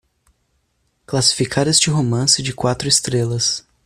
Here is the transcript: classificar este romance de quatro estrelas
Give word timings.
classificar 1.05 1.67
este 1.67 1.91
romance 1.91 2.41
de 2.41 2.55
quatro 2.55 2.87
estrelas 2.87 3.67